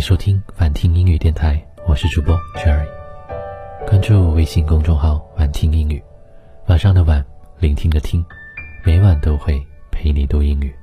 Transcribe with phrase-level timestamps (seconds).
[0.00, 2.86] 收听晚听英语电台，我是主播 Jerry。
[3.86, 6.02] 关注微信公众号“晚听英语”，
[6.68, 7.22] 晚上的晚，
[7.58, 8.24] 聆听的听，
[8.84, 10.74] 每晚都会陪你读英语。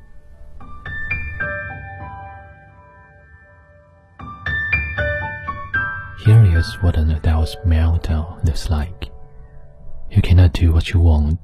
[6.24, 9.10] Here is what an adult's meltdown looks like.
[10.10, 11.38] You cannot do what you want.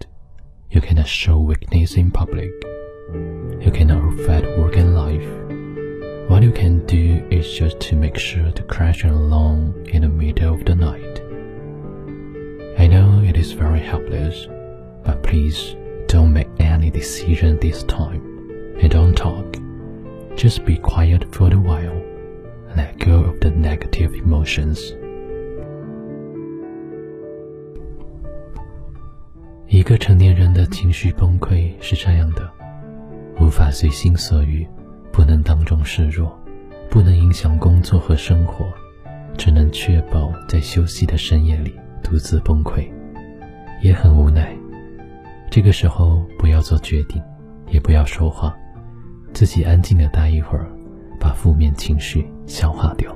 [0.69, 2.51] You cannot show weakness in public.
[3.61, 5.16] You cannot affect work and life.
[7.57, 11.21] just to make sure to crash along in the middle of the night.
[12.77, 14.47] I know it is very helpless,
[15.03, 15.75] but please
[16.07, 18.21] don't make any decision this time
[18.79, 19.57] and don't talk.
[20.35, 22.01] Just be quiet for a while.
[22.75, 24.93] Let go of the negative emotions.
[29.67, 32.49] 一个成年人的情绪崩溃是这样的：
[33.39, 34.67] 无法随心所欲，
[35.11, 36.39] 不能当众示弱，
[36.90, 38.64] 不能影响工作和生活，
[39.36, 42.88] 只能确保在休息的深夜里独自崩溃，
[43.82, 44.56] 也很无奈。
[45.50, 47.22] 这个时候不要做决定，
[47.70, 48.56] 也不要说话，
[49.32, 50.66] 自己安静的待一会儿，
[51.20, 53.14] 把负面情绪消化掉。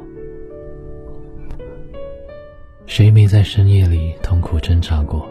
[2.87, 5.27] 谁没在深夜里痛苦挣扎过？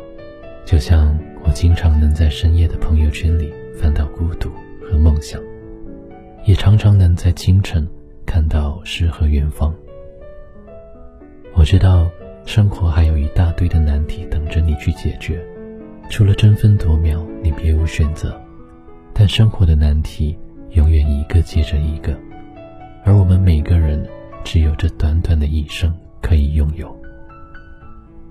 [0.65, 4.49] 就像我经常能在深夜的朋友圈里翻到孤独
[4.81, 5.41] 和梦想。
[6.43, 7.87] 也常常能在清晨
[8.31, 9.75] 看到诗和远方。
[11.53, 12.09] 我知道
[12.45, 15.45] 生活还有一大堆的难题等着你去解决，
[16.09, 18.41] 除了争分夺秒，你别无选择。
[19.13, 22.17] 但生活的难题永远一个接着一个，
[23.03, 24.01] 而我们每个人
[24.45, 26.89] 只有这短短的一生可以拥有。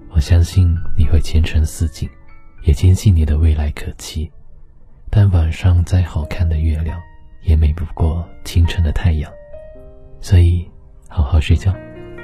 [0.09, 2.09] 我相信你会前程似锦，
[2.65, 4.33] 也坚信你的未来可期。
[5.11, 6.98] 但晚上再好看的月亮。
[7.43, 9.33] 也美不过清晨的太阳，
[10.21, 10.69] 所以
[11.09, 11.75] 好好睡觉，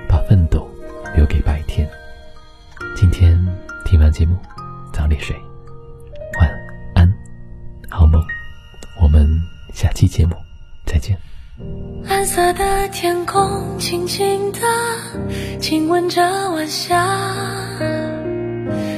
[0.08, 0.68] 把奋斗
[1.16, 1.88] 留给白天。
[2.94, 3.36] 今天
[3.84, 4.36] 听完节目，
[4.92, 5.34] 早点睡，
[6.38, 6.50] 晚
[6.94, 7.12] 安，
[7.88, 8.22] 好梦。
[9.02, 9.26] 我们
[9.72, 10.34] 下期节目
[10.84, 11.18] 再见。
[12.04, 14.60] 蓝色的天空，轻轻的
[15.58, 17.06] 亲吻着晚霞，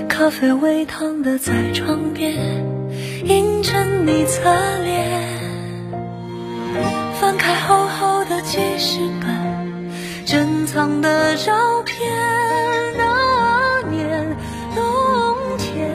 [0.09, 2.35] 咖啡微烫的在窗边
[3.25, 4.43] 映着你侧
[4.83, 5.39] 脸。
[7.21, 7.78] 翻开后
[8.51, 12.01] 记事本，珍藏的照片。
[12.97, 14.27] 那年
[14.75, 14.83] 冬
[15.59, 15.87] 天，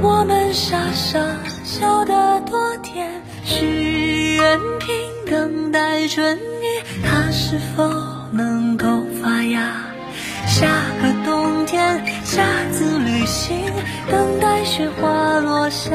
[0.00, 1.18] 我们傻傻
[1.64, 3.10] 笑得多甜。
[3.42, 4.88] 许愿瓶
[5.28, 7.92] 等待春雨，它是否
[8.30, 8.86] 能够
[9.20, 9.60] 发芽？
[10.46, 10.68] 下
[11.02, 13.58] 个冬天，下次旅行，
[14.08, 15.90] 等待雪花落下。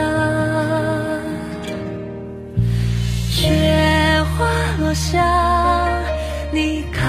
[4.95, 5.21] 下，
[6.51, 7.03] 你看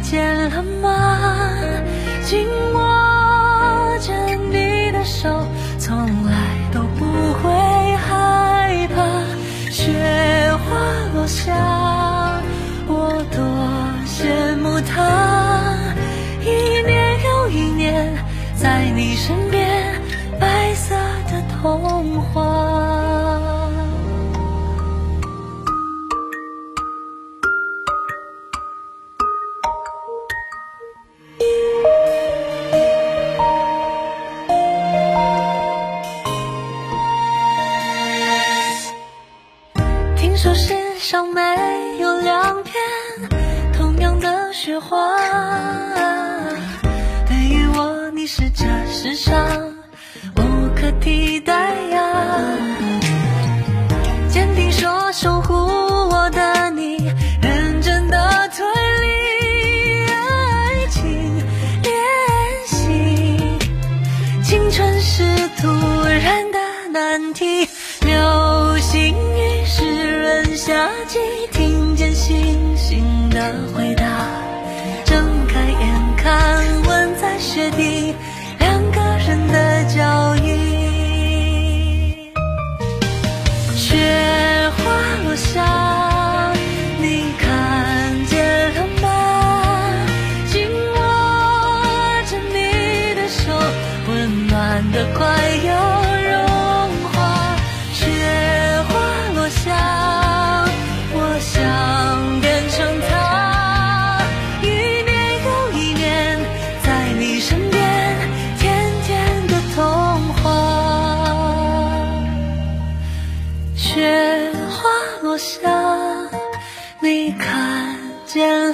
[0.00, 1.18] 见了吗？
[2.24, 4.14] 紧握着
[4.52, 5.28] 你的手，
[5.80, 6.32] 从来
[6.72, 7.50] 都不会
[7.96, 9.02] 害怕。
[9.68, 9.92] 雪
[10.64, 10.76] 花
[11.12, 11.52] 落下，
[12.86, 13.42] 我多
[14.06, 15.74] 羡慕它，
[16.40, 16.46] 一
[16.86, 18.14] 年又一年，
[18.54, 19.47] 在你身
[44.80, 45.18] 花，
[47.26, 49.34] 对于我你是这世上
[50.36, 50.40] 无
[50.76, 52.00] 可替代呀。
[54.28, 56.96] 坚定说守护我的你，
[57.42, 58.64] 认真的推
[59.00, 61.36] 理爱情
[61.82, 61.92] 练
[62.66, 63.58] 习，
[64.42, 65.24] 青春是
[65.60, 65.68] 突
[66.04, 66.58] 然的
[66.92, 67.68] 难题，
[68.02, 70.56] 流星雨湿润。
[70.56, 71.18] 夏季，
[71.52, 73.94] 听见星星的回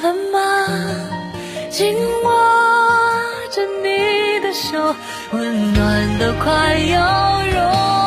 [0.05, 0.39] 怎么
[1.71, 2.31] 紧握
[3.51, 4.95] 着你的手，
[5.33, 8.04] 温暖的快要融？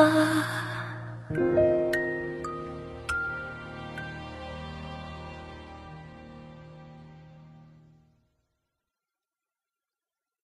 [0.00, 1.61] 啊。